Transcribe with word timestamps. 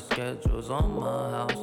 schedules 0.00 0.70
on 0.70 1.00
my 1.00 1.30
house 1.30 1.59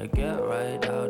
to 0.00 0.06
get 0.08 0.42
right 0.48 0.82
out 0.86 1.09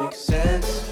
make 0.00 0.14
sense. 0.14 0.89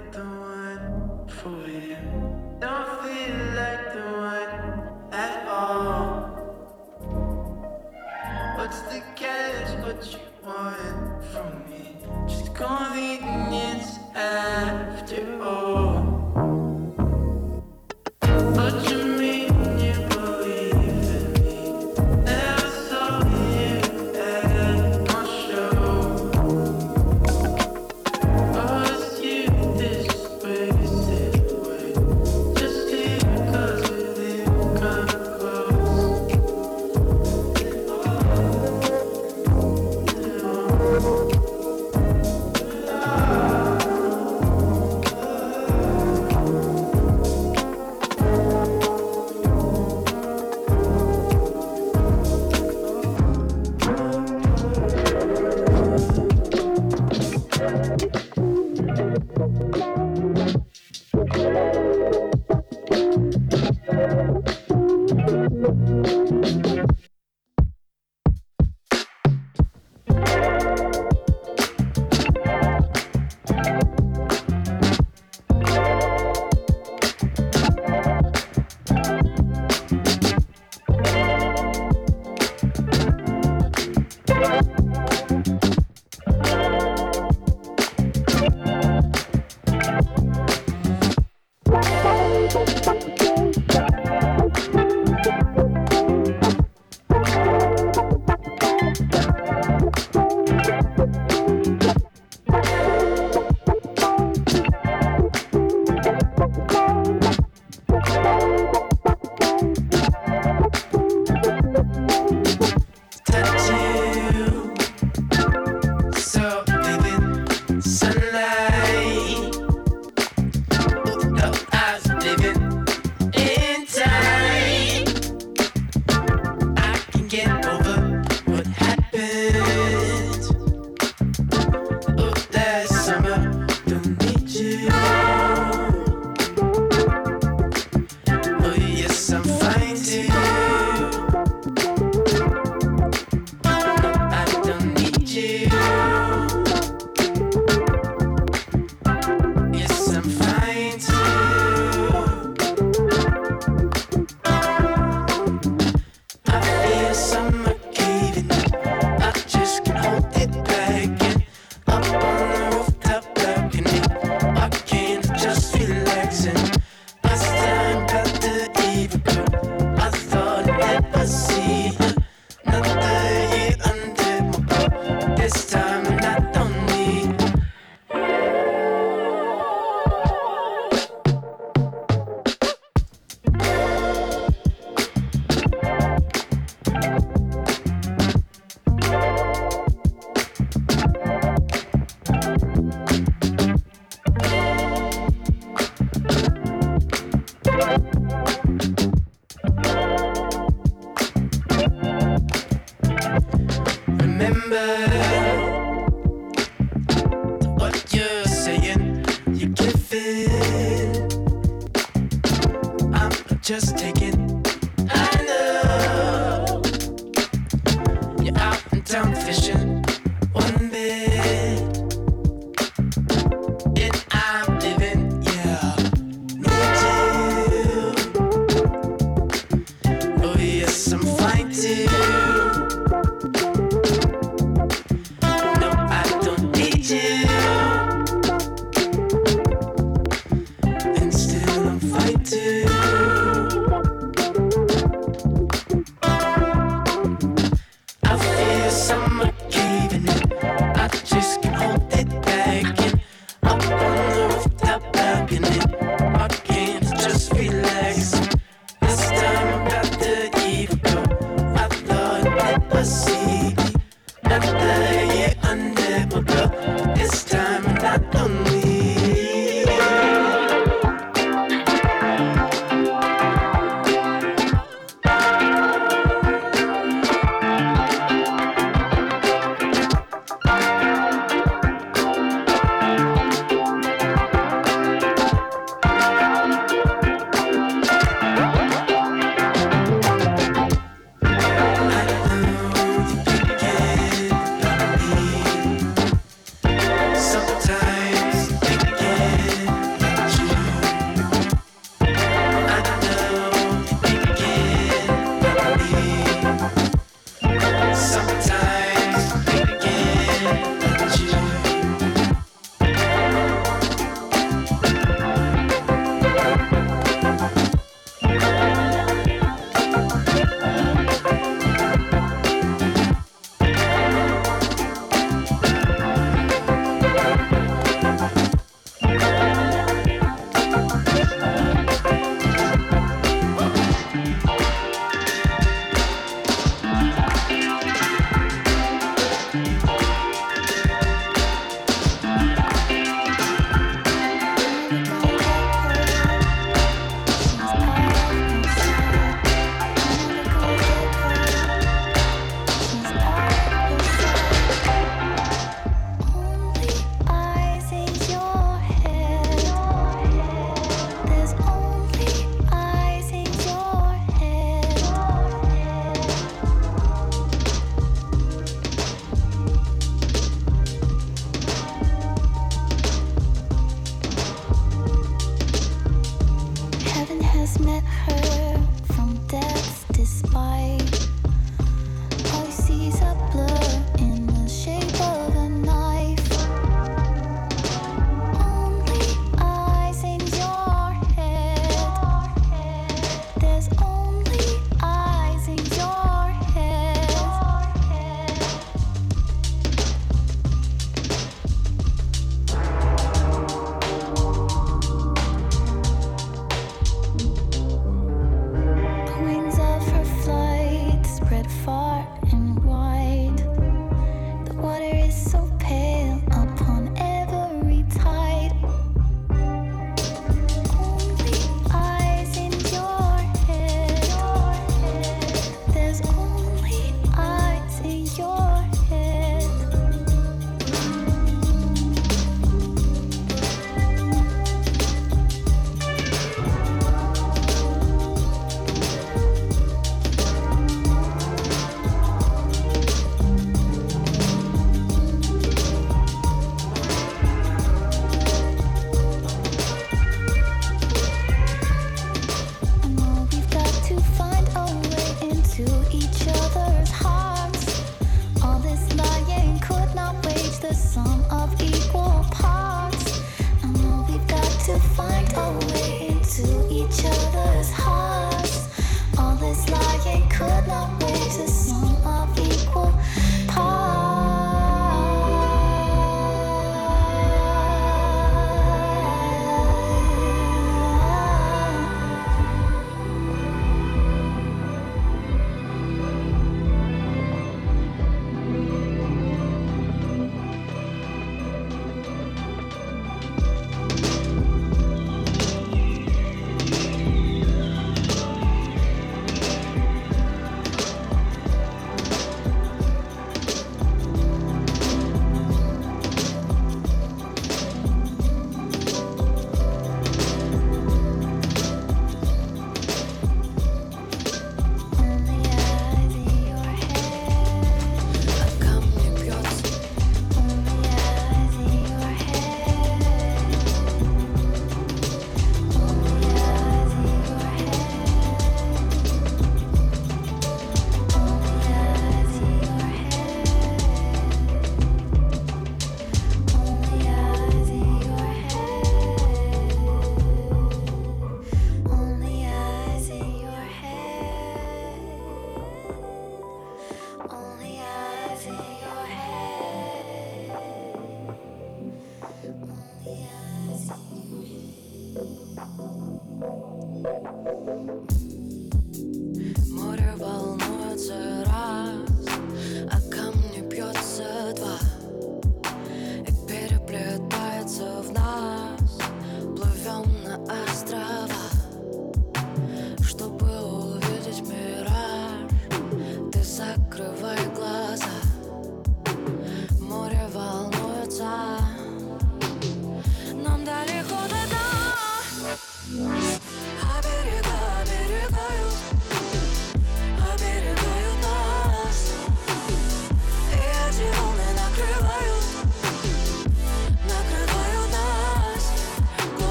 muerto. 0.00 0.29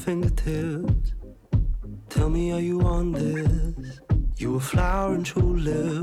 Fingertips. 0.00 1.12
Tell 2.08 2.30
me, 2.30 2.52
are 2.52 2.60
you 2.60 2.80
on 2.80 3.12
this? 3.12 4.00
You 4.38 4.56
a 4.56 4.60
flower 4.60 5.14
and 5.14 5.26
tulip. 5.26 5.68
I'm 5.96 5.99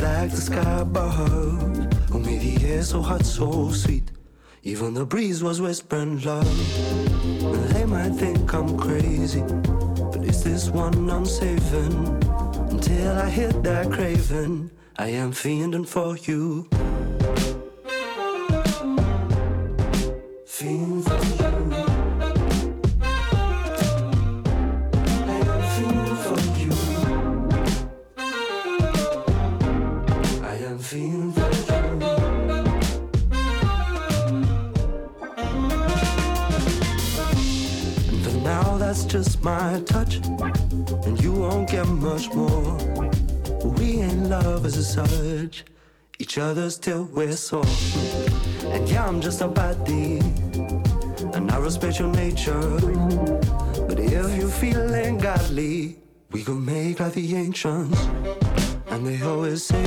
Black, 0.00 0.30
the 0.30 0.36
sky 0.38 0.80
above. 0.80 1.76
Made 2.24 2.40
the 2.40 2.66
air 2.66 2.82
so 2.82 3.02
hot, 3.02 3.26
so 3.26 3.70
sweet. 3.70 4.10
Even 4.62 4.94
the 4.94 5.04
breeze 5.04 5.42
was 5.42 5.60
whispering 5.60 6.22
love. 6.22 6.46
And 7.44 7.64
they 7.68 7.84
might 7.84 8.14
think 8.14 8.50
I'm 8.54 8.78
crazy, 8.78 9.42
but 9.42 10.24
it's 10.24 10.42
this 10.42 10.70
one 10.70 11.10
I'm 11.10 11.26
saving. 11.26 12.18
Until 12.70 13.12
I 13.18 13.28
hit 13.28 13.62
that 13.62 13.92
craving, 13.92 14.70
I 14.96 15.08
am 15.08 15.32
fiending 15.32 15.86
for 15.86 16.16
you. 16.16 16.66
Each 46.18 46.36
other's 46.36 46.76
till 46.76 47.04
we're 47.04 47.32
sore. 47.32 47.64
And 48.64 48.88
yeah, 48.88 49.06
I'm 49.06 49.20
just 49.20 49.40
a 49.40 49.46
I 51.48 51.58
respect 51.58 52.00
your 52.00 52.08
nature. 52.08 52.60
But 53.86 54.00
if 54.00 54.36
you're 54.36 54.48
feeling 54.48 55.18
godly, 55.18 55.98
we 56.32 56.42
can 56.42 56.64
make 56.64 56.98
like 56.98 57.12
the 57.12 57.36
ancients. 57.36 58.00
And 58.88 59.06
they 59.06 59.22
always 59.22 59.64
say, 59.64 59.86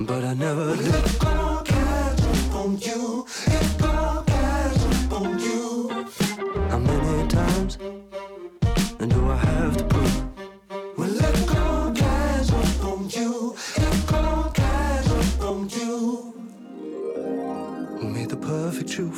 but 0.00 0.24
I 0.24 0.32
never 0.32 0.74
let 0.74 1.18
go, 1.18 1.62
catch 1.64 2.22
up 2.22 2.54
on 2.54 2.78
you. 2.78 3.01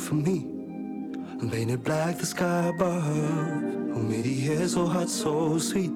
For 0.05 0.15
me? 0.15 0.45
And 1.39 1.51
painted 1.51 1.83
black 1.83 2.19
the 2.19 2.25
sky 2.25 2.67
above. 2.67 3.03
Who 3.03 4.03
made 4.03 4.23
the 4.23 4.49
air 4.51 4.67
so 4.67 4.85
hot, 4.85 5.09
so 5.09 5.57
sweet? 5.57 5.91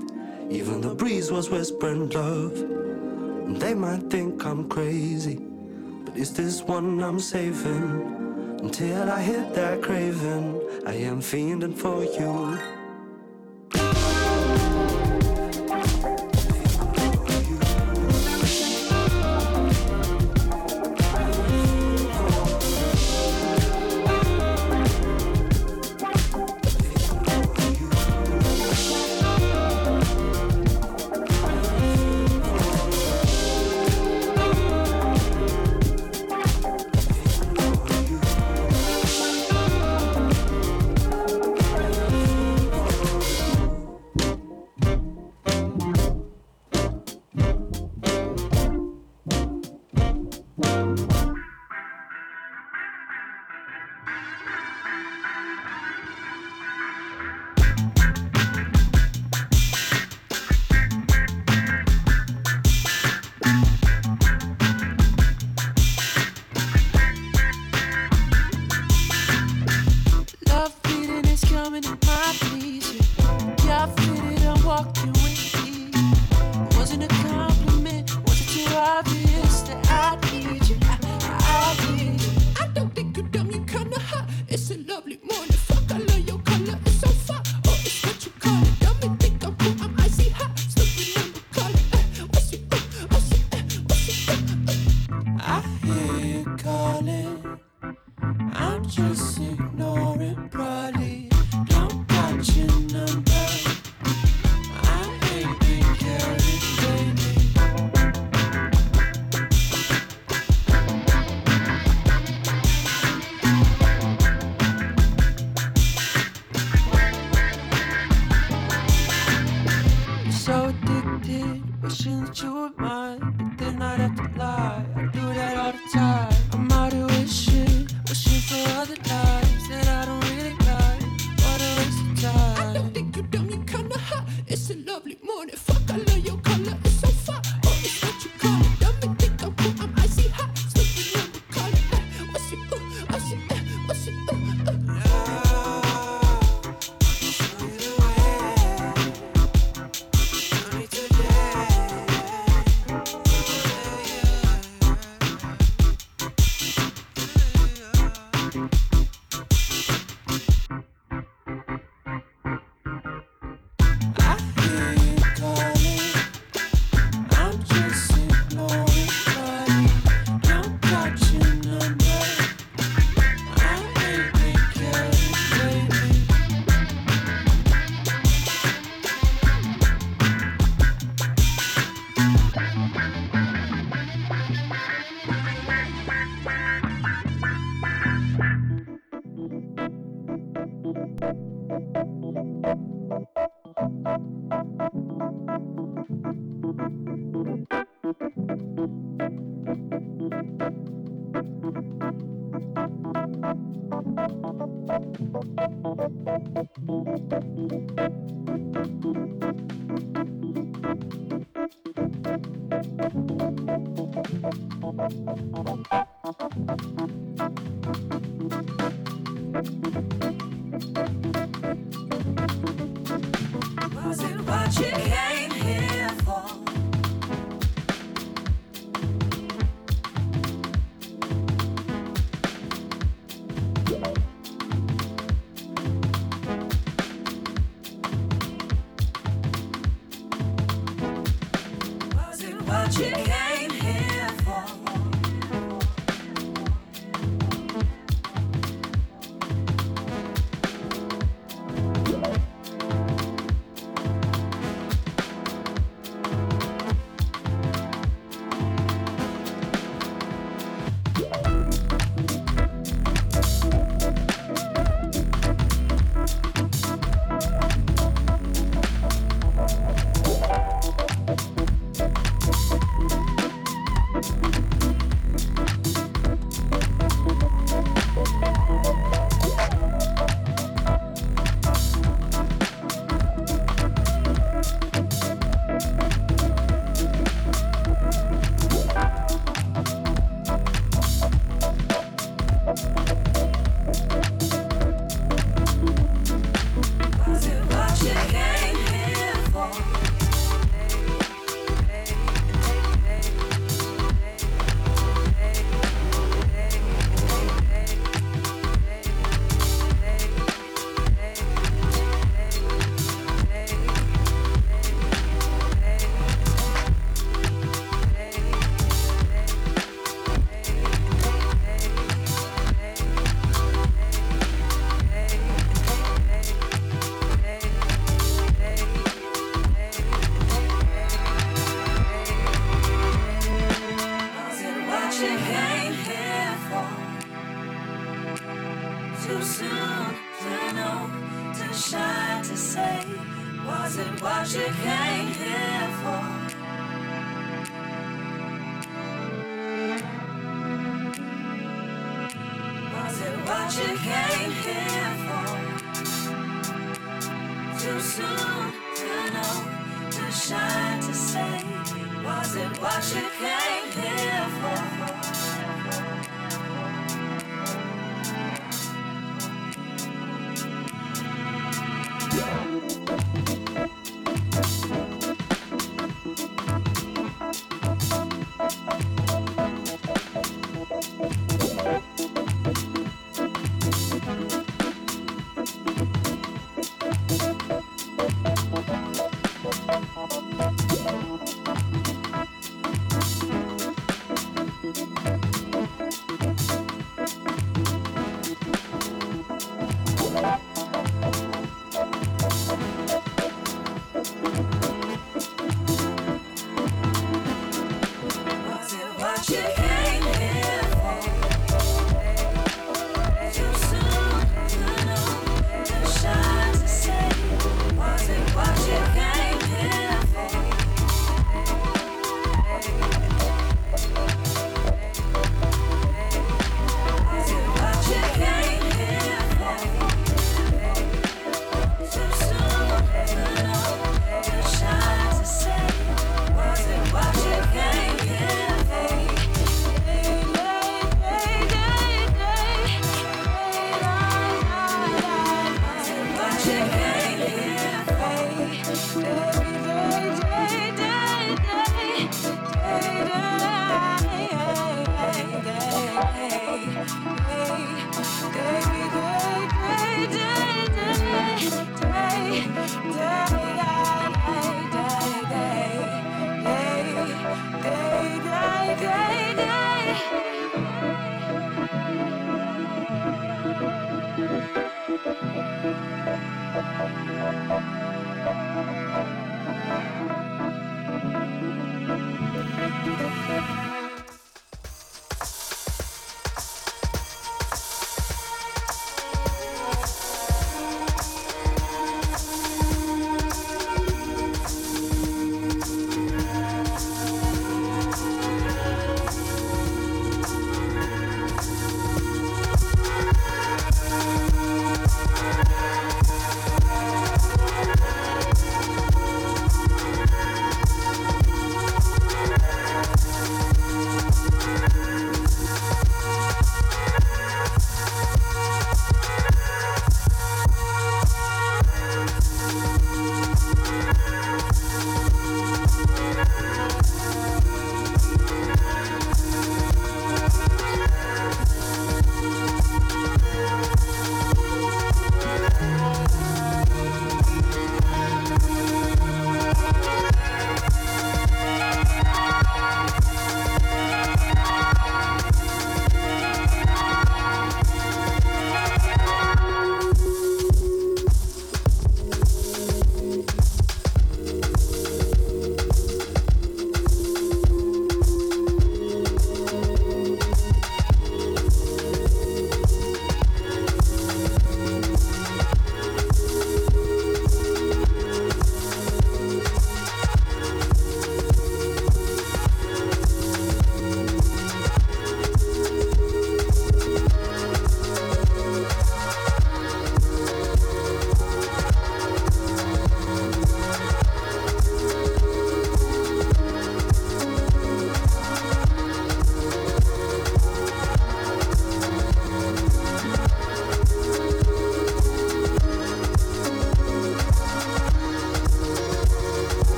Even 0.50 0.82
the 0.82 0.95
breeze 0.95 1.32
was 1.32 1.50
whispering 1.50 2.10
love. 2.10 2.54
And 2.54 3.58
they 3.62 3.76
might 3.76 4.10
think 4.10 4.43
I'm 4.45 4.67
crazy, 4.67 5.38
but 6.06 6.17
it's 6.17 6.32
this 6.32 6.63
one 6.63 7.04
I'm 7.04 7.19
saving. 7.19 8.58
Until 8.62 9.12
I 9.12 9.22
hit 9.22 9.54
that 9.54 9.82
craving, 9.82 10.60
I 10.86 10.93
am 10.93 11.22
fiending 11.22 11.78
for 11.78 12.04
you. 12.04 12.58
You. 12.58 12.79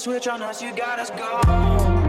Switch 0.00 0.26
on 0.28 0.40
us. 0.40 0.62
You 0.62 0.72
got 0.74 0.98
us 0.98 1.10
go 1.10 1.99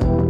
going 0.00 0.21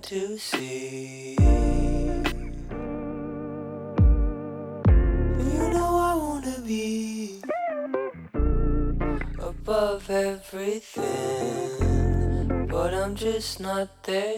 to 0.00 0.38
see. 0.38 1.36
You 1.38 1.44
know 5.72 5.96
I 6.10 6.14
wanna 6.16 6.60
be 6.66 7.40
above 9.38 10.10
everything, 10.10 11.06
but 12.68 12.92
I'm 12.94 13.14
just 13.14 13.60
not 13.60 13.88
there. 14.02 14.35